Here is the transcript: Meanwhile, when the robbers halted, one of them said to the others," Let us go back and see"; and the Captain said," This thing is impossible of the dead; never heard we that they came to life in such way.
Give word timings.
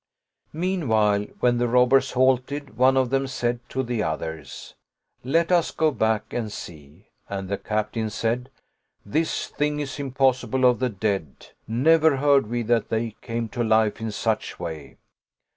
Meanwhile, 0.53 1.25
when 1.41 1.59
the 1.59 1.67
robbers 1.67 2.13
halted, 2.13 2.75
one 2.75 2.97
of 2.97 3.11
them 3.11 3.27
said 3.27 3.59
to 3.69 3.83
the 3.83 4.01
others," 4.01 4.73
Let 5.23 5.51
us 5.51 5.69
go 5.69 5.91
back 5.91 6.33
and 6.33 6.51
see"; 6.51 7.09
and 7.29 7.47
the 7.47 7.59
Captain 7.59 8.09
said," 8.09 8.49
This 9.15 9.45
thing 9.45 9.79
is 9.79 9.99
impossible 9.99 10.65
of 10.65 10.79
the 10.79 10.89
dead; 10.89 11.49
never 11.67 12.17
heard 12.17 12.47
we 12.47 12.63
that 12.63 12.89
they 12.89 13.15
came 13.21 13.47
to 13.49 13.63
life 13.63 14.01
in 14.01 14.09
such 14.09 14.59
way. 14.59 14.97